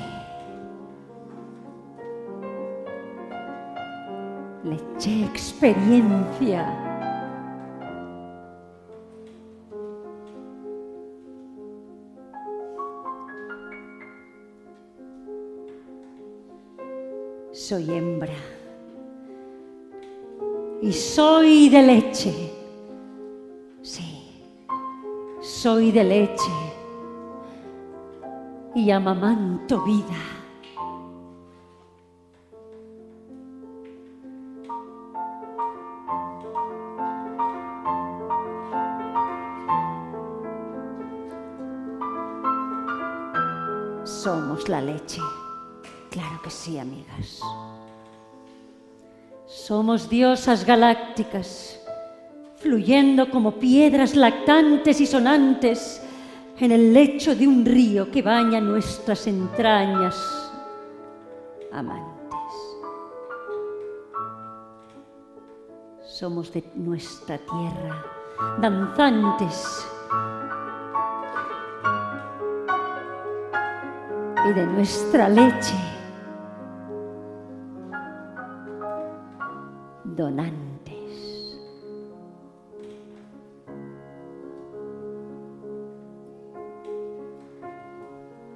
Le 4.62 4.74
eché 4.74 5.22
experiencia. 5.26 6.90
Soy 17.52 17.90
hembra 17.92 18.32
y 20.80 20.92
soy 20.92 21.68
de 21.68 21.82
leche. 21.82 22.51
Soy 25.62 25.92
de 25.92 26.02
leche 26.02 26.52
y 28.74 28.90
amamanto 28.90 29.80
vida. 29.84 30.18
Somos 44.02 44.68
la 44.68 44.80
leche. 44.80 45.20
Claro 46.10 46.42
que 46.42 46.50
sí, 46.50 46.76
amigas. 46.80 47.40
Somos 49.46 50.08
diosas 50.08 50.64
galácticas, 50.64 51.78
fluyendo 52.62 53.28
como 53.30 53.52
piedras 53.52 54.14
lactantes 54.14 55.00
y 55.00 55.06
sonantes 55.06 56.00
en 56.58 56.70
el 56.70 56.92
lecho 56.92 57.34
de 57.34 57.48
un 57.48 57.64
río 57.64 58.10
que 58.10 58.22
baña 58.22 58.60
nuestras 58.60 59.26
entrañas 59.26 60.16
amantes. 61.72 62.12
Somos 66.04 66.52
de 66.52 66.62
nuestra 66.76 67.38
tierra, 67.38 68.04
danzantes, 68.60 69.86
y 74.48 74.52
de 74.52 74.66
nuestra 74.66 75.28
leche, 75.28 75.74
donantes. 80.04 80.71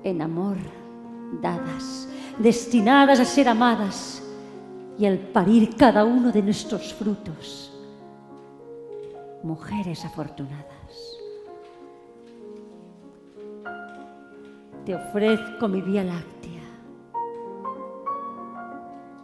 En 0.06 0.22
amor, 0.22 0.56
dadas, 1.42 2.08
destinadas 2.38 3.18
a 3.18 3.24
ser 3.24 3.48
amadas 3.48 4.22
y 4.96 5.04
al 5.04 5.18
parir 5.18 5.74
cada 5.74 6.04
uno 6.04 6.30
de 6.30 6.42
nuestros 6.42 6.94
frutos, 6.94 7.72
mujeres 9.42 10.04
afortunadas. 10.04 11.18
Te 14.84 14.94
ofrezco 14.94 15.66
mi 15.66 15.82
vía 15.82 16.04
láctea, 16.04 16.62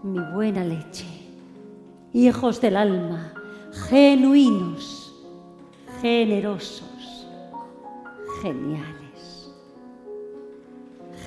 mi 0.03 0.19
buena 0.35 0.65
leche, 0.65 1.07
hijos 2.13 2.61
del 2.61 2.77
alma, 2.77 3.33
genuinos, 3.89 5.15
generosos, 6.01 7.29
geniales, 8.43 9.12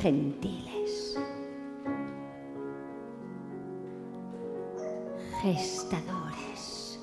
gentiles, 0.06 1.18
gestadores, 5.42 7.00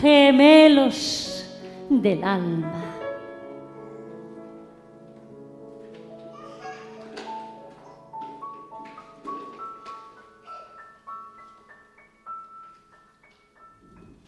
gemelos 0.00 1.44
del 1.90 2.24
alma. 2.24 2.86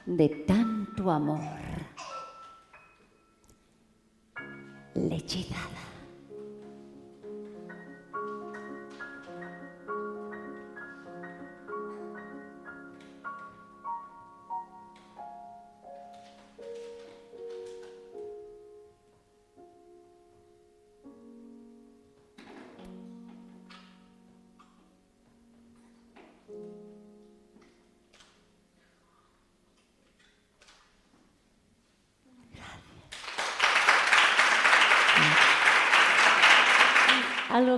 de 0.04 0.28
tanto 0.46 1.10
amor. 1.10 1.40
Lechizada. 4.94 5.91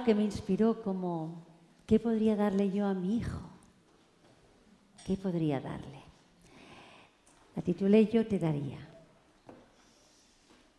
Que 0.04 0.14
me 0.14 0.22
inspiró 0.22 0.82
como, 0.82 1.44
¿qué 1.86 1.98
podría 1.98 2.36
darle 2.36 2.70
yo 2.70 2.86
a 2.86 2.94
mi 2.94 3.16
hijo? 3.16 3.40
¿Qué 5.06 5.16
podría 5.16 5.60
darle? 5.60 6.02
La 7.56 7.62
titulé 7.62 8.06
Yo 8.06 8.26
te 8.26 8.38
daría. 8.38 8.78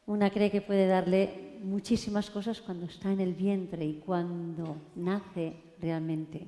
Una 0.07 0.29
cree 0.29 0.51
que 0.51 0.61
puede 0.61 0.87
darle 0.87 1.59
muchísimas 1.63 2.29
cosas 2.29 2.61
cuando 2.61 2.85
está 2.85 3.11
en 3.11 3.19
el 3.19 3.33
vientre 3.33 3.85
y 3.85 3.95
cuando 3.95 4.77
nace 4.95 5.53
realmente 5.79 6.47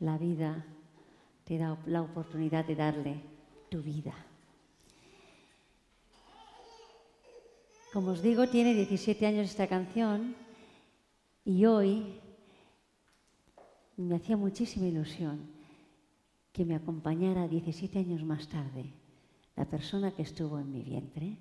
la 0.00 0.18
vida 0.18 0.64
te 1.44 1.58
da 1.58 1.78
la 1.86 2.02
oportunidad 2.02 2.64
de 2.64 2.74
darle 2.74 3.20
tu 3.68 3.82
vida. 3.82 4.14
Como 7.92 8.12
os 8.12 8.22
digo, 8.22 8.48
tiene 8.48 8.74
17 8.74 9.26
años 9.26 9.50
esta 9.50 9.66
canción 9.66 10.34
y 11.50 11.66
hoy 11.66 12.20
me 13.96 14.14
hacía 14.14 14.36
muchísima 14.36 14.86
ilusión 14.86 15.50
que 16.52 16.64
me 16.64 16.76
acompañara 16.76 17.48
17 17.48 17.98
años 17.98 18.22
más 18.22 18.46
tarde 18.46 18.92
la 19.56 19.64
persona 19.64 20.12
que 20.12 20.22
estuvo 20.22 20.60
en 20.60 20.70
mi 20.70 20.84
vientre 20.84 21.38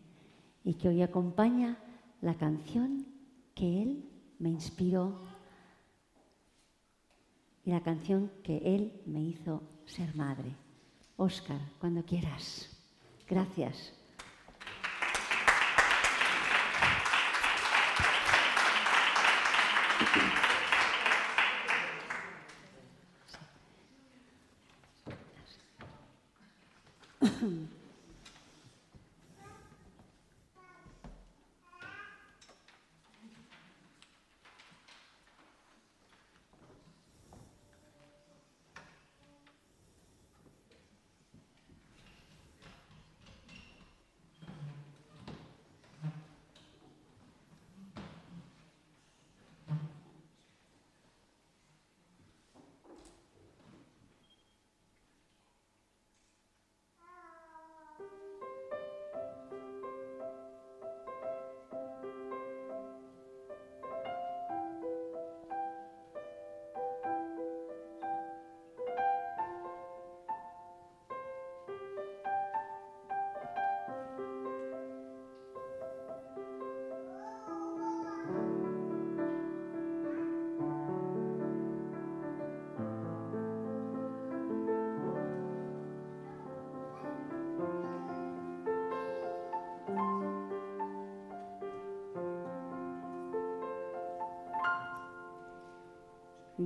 y 0.63 0.73
que 0.73 0.89
hoy 0.89 1.03
acompaña 1.03 1.77
la 2.21 2.33
canción 2.33 3.05
que 3.53 3.83
él 3.83 4.09
me 4.39 4.49
inspiró 4.49 5.19
y 7.63 7.69
la 7.69 7.81
canción 7.81 8.31
que 8.43 8.57
él 8.65 9.03
me 9.05 9.21
hizo 9.21 9.61
ser 9.85 10.15
madre. 10.15 10.55
Óscar, 11.17 11.61
cuando 11.79 12.03
quieras. 12.03 12.67
Gracias. 13.27 13.98
Gracias. 20.11 20.48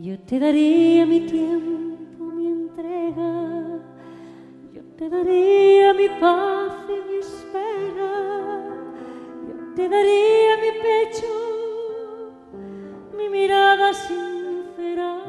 Yo 0.02 0.20
te 0.22 0.40
daría 0.40 1.06
mi 1.06 1.20
tiempo, 1.20 2.24
mi 2.24 2.48
entrega, 2.48 3.80
yo 4.74 4.82
te 4.98 5.08
daría 5.08 5.94
mi 5.94 6.10
paz 6.20 6.74
y 6.90 7.12
mi 7.12 7.20
espera, 7.20 8.74
yo 9.48 9.76
te 9.76 9.88
daría 9.88 10.58
mi 10.58 10.72
pecho, 10.82 11.28
mi 13.16 13.30
mirada 13.30 13.94
sincera. 13.94 15.20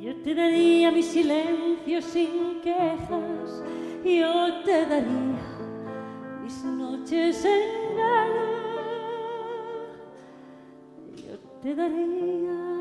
Yo 0.00 0.14
te 0.22 0.32
daría 0.32 0.92
mi 0.92 1.02
silencio 1.02 2.00
sin 2.00 2.60
quejas, 2.60 3.64
yo 4.04 4.62
te 4.64 4.86
daría 4.86 5.42
mis 6.40 6.64
noches 6.64 7.44
en 7.44 7.96
gala 7.96 8.45
te 11.66 11.74
daría 11.74 12.75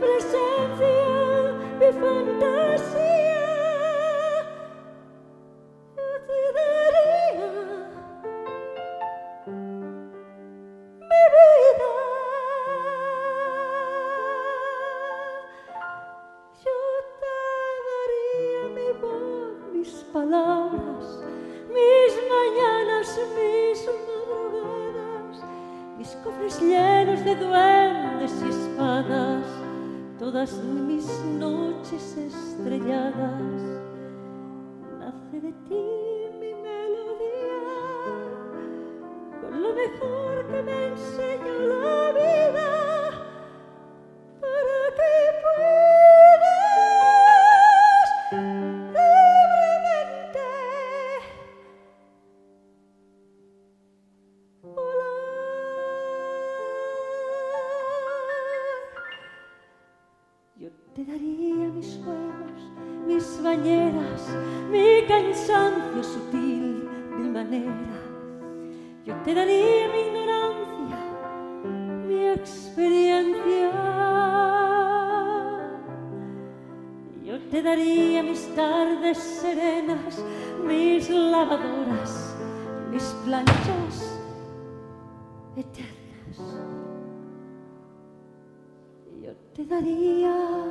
presencia, 0.00 1.52
mi 1.78 1.92
fantasía. 2.00 3.09
Te 69.30 69.36
daría 69.36 69.88
mi 69.92 70.00
ignorancia, 70.08 70.98
mi 72.08 72.28
experiencia. 72.30 73.70
Yo 77.22 77.38
te 77.48 77.62
daría 77.62 78.24
mis 78.24 78.52
tardes 78.56 79.18
serenas, 79.18 80.20
mis 80.66 81.08
lavadoras, 81.10 82.34
mis 82.90 83.04
planchas 83.24 84.18
eternas. 85.56 86.38
Yo 89.22 89.32
te 89.54 89.64
daría 89.64 90.69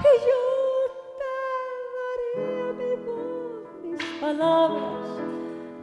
Y 0.00 0.12
yo 0.28 0.42
te 1.18 1.36
daría 1.96 2.72
mi 2.72 2.92
voz, 3.04 3.66
mis 3.82 4.04
palabras, 4.20 5.08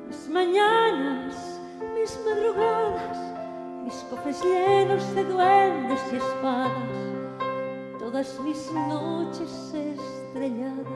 mis 0.07 0.29
mañanas, 0.29 1.59
mis 1.93 2.19
madrugadas 2.25 3.35
mis 3.85 4.03
cofres 4.09 4.43
llenos 4.43 5.13
de 5.13 5.23
duendes 5.25 6.01
y 6.11 6.15
espadas, 6.15 6.73
todas 7.99 8.39
mis 8.39 8.71
noches 8.71 9.73
estrelladas. 9.75 10.94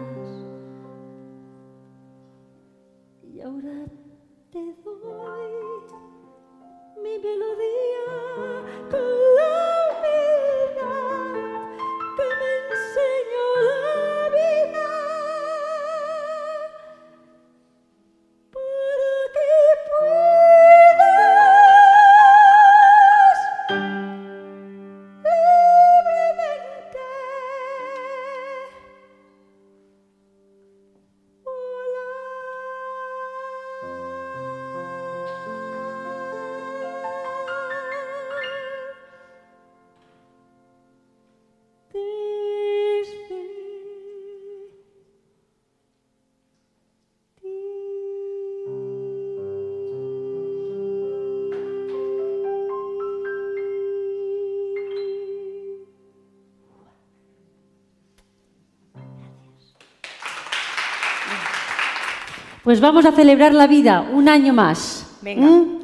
Pues 62.69 62.81
vamos 62.81 63.03
a 63.07 63.11
celebrar 63.11 63.51
la 63.55 63.65
vida 63.65 64.05
un 64.13 64.29
año 64.29 64.53
más. 64.53 65.03
Venga. 65.23 65.47
¿Mm? 65.47 65.79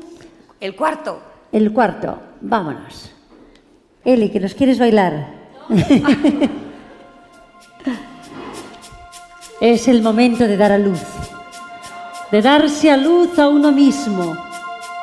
El 0.59 0.75
cuarto. 0.75 1.19
El 1.51 1.73
cuarto, 1.73 2.15
vámonos. 2.41 3.11
Eli, 4.03 4.29
que 4.29 4.39
nos 4.39 4.53
quieres 4.53 4.77
bailar. 4.77 5.33
es 9.59 9.87
el 9.87 10.03
momento 10.03 10.45
de 10.45 10.57
dar 10.57 10.73
a 10.73 10.77
luz, 10.77 11.01
de 12.29 12.43
darse 12.43 12.91
a 12.91 12.97
luz 12.97 13.39
a 13.39 13.49
uno 13.49 13.71
mismo 13.71 14.37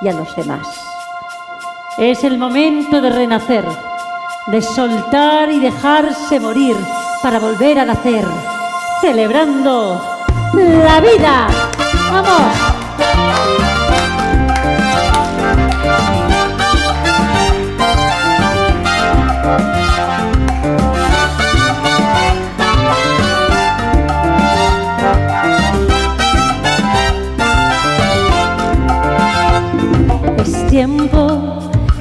y 0.03 0.09
a 0.09 0.13
los 0.13 0.37
demás. 0.37 0.69
Es 1.99 2.23
el 2.23 2.39
momento 2.39 3.01
de 3.01 3.11
renacer, 3.11 3.65
de 4.47 4.63
soltar 4.63 5.51
y 5.51 5.59
dejarse 5.59 6.39
morir 6.39 6.77
para 7.25 7.41
volver 7.41 7.81
a 7.81 7.85
nacer, 7.85 8.25
celebrando 9.01 10.01
la 10.55 11.01
vida. 11.01 11.72
¡Vamos! 12.13 12.73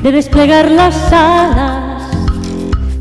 de 0.02 0.12
desplegar 0.12 0.70
las 0.72 1.14
alas, 1.14 2.04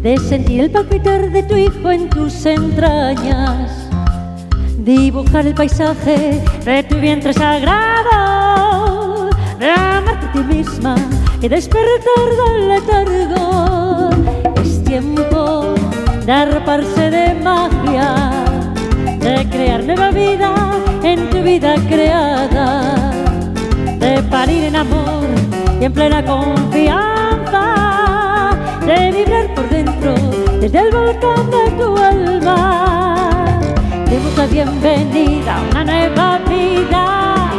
de 0.03 0.19
sentir 0.19 0.61
el 0.61 0.71
palpitar 0.71 1.31
de 1.31 1.43
tu 1.43 1.57
hijo 1.57 1.91
en 1.91 2.11
tus 2.11 2.45
entrañas, 2.45 3.80
dibujar 4.97 5.47
el 5.47 5.55
paisaje 5.55 6.43
de 6.65 6.83
tu 6.83 6.97
vientre 6.97 7.33
sagrado, 7.33 9.31
de 9.59 9.71
amarte 9.71 10.27
a 10.27 10.33
ti 10.33 10.41
misma 10.41 10.97
y 11.41 11.49
despertar 11.49 12.29
del 12.41 12.69
letargo. 12.69 14.11
Es 14.61 14.83
tiempo 14.83 15.75
de 16.27 16.33
arroparse 16.33 17.11
de 17.11 17.35
magia, 17.35 18.33
de 19.21 19.49
crear 19.49 19.85
nueva 19.85 20.11
vida 20.11 20.53
en 21.05 21.31
tu 21.31 21.41
vida 21.43 21.77
creada, 21.89 23.13
de 23.99 24.23
parir 24.25 24.65
en 24.65 24.77
amor 24.77 25.25
y 25.81 25.85
en 25.85 25.93
plena 25.93 26.25
confianza 26.25 27.65
de 28.87 29.13
vibrar 29.13 29.55
por 29.55 29.69
dentro 29.69 30.15
desde 30.61 30.79
el 30.81 30.91
volcán 30.91 31.49
de 31.51 31.71
tu 31.79 31.97
alma. 31.97 32.90
Bienvenida 34.63 35.57
a 35.57 35.61
una 35.71 35.85
nueva 35.85 36.39
vida. 36.47 37.51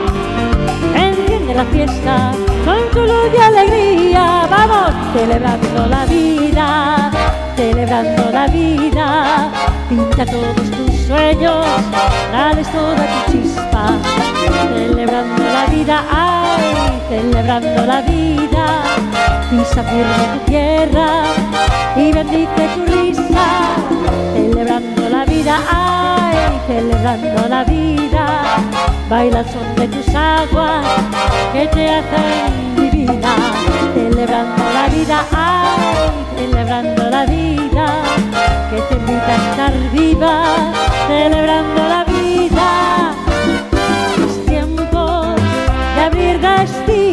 Enciende 0.95 1.55
la 1.55 1.65
fiesta 1.65 2.31
con 2.63 2.77
tu 2.91 2.99
luz 2.99 3.31
y 3.33 3.41
alegría. 3.41 4.47
Vamos, 4.47 4.93
celebrando 5.11 5.87
la 5.87 6.05
vida, 6.05 7.11
celebrando 7.55 8.31
la 8.31 8.45
vida. 8.49 9.49
Pinta 9.89 10.27
todos 10.27 10.69
tus 10.69 10.95
sueños, 11.07 11.65
dales 12.31 12.71
toda 12.71 13.03
tu 13.25 13.31
chispa, 13.31 13.97
celebrando 14.71 15.43
la 15.43 15.65
vida. 15.73 16.03
¡Ay! 16.11 17.01
celebrando 17.09 17.85
la 17.85 18.01
vida, 18.01 18.83
pisa 19.49 19.83
firme 19.83 20.23
tu 20.33 20.51
tierra 20.51 21.23
y 21.97 22.13
bendice 22.13 22.69
tu 22.75 22.85
risa, 22.85 23.47
celebrando 24.33 25.09
la 25.09 25.25
vida, 25.25 25.59
ay, 25.69 25.90
celebrando 26.67 27.47
la 27.47 27.63
vida, 27.63 28.25
baila 29.09 29.43
son 29.43 29.75
de 29.75 29.87
tus 29.87 30.07
aguas 30.15 30.85
que 31.53 31.67
te 31.67 31.89
hacen 31.89 32.75
divina, 32.75 33.35
celebrando 33.93 34.63
la 34.73 34.87
vida, 34.87 35.25
ay, 35.31 36.09
celebrando 36.37 37.09
la 37.09 37.25
vida, 37.25 37.85
que 38.69 38.81
te 38.81 38.95
invita 38.95 39.27
a 39.27 39.49
estar 39.49 39.73
viva, 39.91 40.43
celebrando 41.07 41.81
la 41.87 42.03
vida. 42.05 43.13
Es 44.17 44.45
tiempo 44.45 45.35
de 45.95 46.01
abrir 46.01 46.39
destinos 46.39 47.11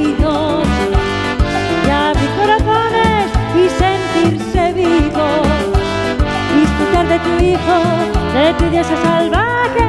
de 7.08 7.18
tu 7.20 7.44
hijo, 7.44 8.17
de 8.48 8.54
tu 8.54 8.70
diosa 8.70 8.96
salvaje, 9.02 9.84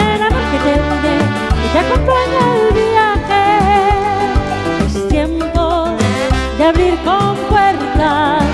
el 0.00 0.22
amor 0.22 0.44
que 0.50 0.58
te 0.64 0.72
une 0.92 1.14
y 1.62 1.68
te 1.72 1.78
acompaña 1.84 2.40
al 2.52 2.64
viaje. 2.82 3.44
Es 4.86 5.08
tiempo 5.08 5.64
de 6.56 6.64
abrir 6.64 6.94
con 7.04 7.36
puertas, 7.50 8.44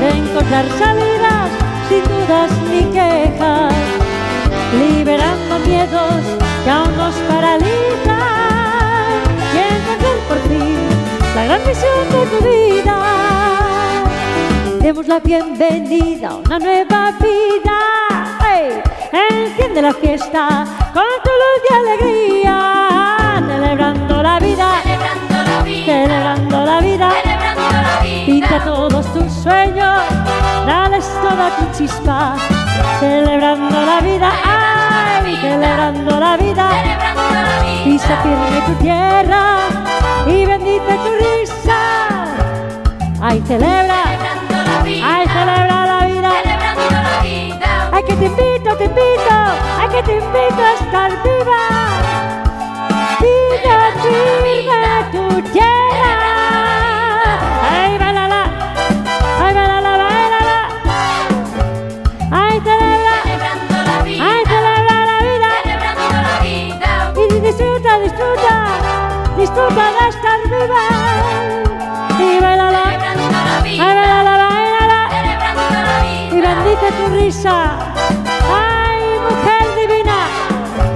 de 0.00 0.08
encontrar 0.22 0.66
salidas 0.80 1.48
sin 1.88 2.02
dudas 2.12 2.50
ni 2.70 2.82
quejas, 2.96 3.74
liberando 4.80 5.58
miedos 5.60 6.22
que 6.64 6.70
aún 6.70 6.96
nos 6.96 7.14
paralizan 7.28 7.70
y 9.54 9.58
encontrar 9.76 10.18
por 10.28 10.38
fin 10.48 10.78
la 11.36 11.44
gran 11.44 11.60
misión 11.68 12.04
de 12.10 12.26
tu 12.26 12.44
vida 12.48 12.63
demos 14.94 15.08
la 15.08 15.18
bienvenida 15.18 16.28
a 16.28 16.36
una 16.36 16.58
nueva 16.60 17.10
vida. 17.18 17.78
¡Hey! 18.40 18.80
Enciende 19.12 19.82
la 19.82 19.92
fiesta 19.92 20.64
con 20.92 21.02
tu 21.24 21.30
luz 21.40 21.60
y 21.68 21.74
alegría, 21.74 23.42
celebrando 23.44 24.22
la 24.22 24.38
vida, 24.38 24.68
celebrando 25.84 26.64
la 26.64 26.80
vida, 26.80 27.10
pinta 28.24 28.62
todos 28.62 29.12
tus 29.12 29.32
sueños, 29.32 29.98
dales 30.64 31.04
toda 31.22 31.50
tu 31.56 31.76
chispa, 31.76 32.36
celebrando 33.00 33.80
la 33.80 34.00
vida, 34.00 34.30
ay, 34.44 35.36
celebrando 35.40 36.20
la 36.20 36.36
vida, 36.36 36.68
pisa 37.82 38.16
firme 38.22 38.62
tu 38.64 38.74
tierra 38.74 39.56
y 40.28 40.46
bendice 40.46 40.98
tu 41.04 41.10
risa, 41.24 42.26
ay, 43.20 43.42
celebra 43.48 44.03
que 48.16 48.28
te 48.28 48.42
invito, 48.42 48.76
te 48.76 48.84
invito. 48.84 49.34
Ay, 49.78 49.88
que 49.88 50.02
te 50.02 50.12
invito 50.12 50.62
a 50.62 50.72
estar 50.74 51.10
viva. 51.22 51.62
Vida, 53.20 53.78
vida, 54.44 55.10
tu 55.10 55.42
tierra. 55.52 56.14
Ay, 57.70 57.98
bailala. 57.98 58.42
Ay, 59.40 59.54
bailala, 59.54 59.92
bailala. 60.02 60.56
Ay, 62.30 62.60
celebra. 62.60 63.14
Celebrando 63.24 63.76
la 63.90 64.02
vida. 64.02 64.24
Ay, 64.24 64.42
celebra 64.46 64.98
la 65.10 65.18
vida. 65.26 65.48
Celebrando 65.62 66.06
la 66.22 66.38
vida. 66.40 67.12
Y 67.16 67.40
disfruta, 67.40 67.98
disfruta. 67.98 68.54
Disfruta 69.36 69.84
de 69.96 70.08
estar 70.08 70.40
viva. 70.50 70.84
Y. 72.10 72.38
Celebrando 72.38 72.70
la. 72.70 72.84
Ay, 72.84 73.78
bailala, 73.78 74.34
bailala. 74.36 75.08
Celebrando 75.10 75.62
la 75.70 76.00
vida. 76.02 76.36
y 76.36 76.40
bendice 76.40 76.92
tu 76.92 77.14
risa. 77.16 77.93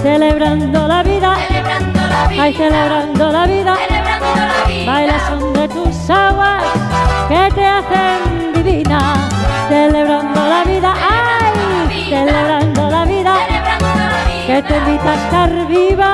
Celebrando 0.09 0.87
la 0.87 1.03
vida, 1.03 1.35
Celebrando 1.47 1.99
la 2.07 2.27
vida. 2.27 2.43
ay, 2.43 2.53
celebrando 2.55 3.31
la 3.31 3.45
vida. 3.45 3.75
Celebrando 3.75 4.25
la 4.35 4.63
vida. 4.67 4.91
Baila 4.91 5.19
son 5.27 5.53
de 5.53 5.67
tus 5.67 6.09
aguas 6.09 6.63
que 7.27 7.51
te 7.53 7.63
hacen 7.63 8.53
divina. 8.53 9.29
Celebrando 9.69 10.41
la 10.49 10.63
vida, 10.63 10.95
ay, 10.97 12.05
celebrando 12.09 12.89
la 12.89 13.05
vida 13.05 13.35
que 14.47 14.63
te 14.63 14.77
invita 14.77 15.11
a 15.11 15.15
estar 15.15 15.67
viva. 15.67 16.11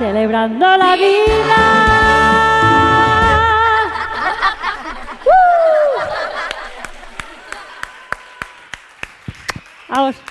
Celebrando 0.00 0.76
la 0.76 0.96
vida. 0.96 1.60
Vamos, 9.88 10.16
celebrando. 10.16 10.25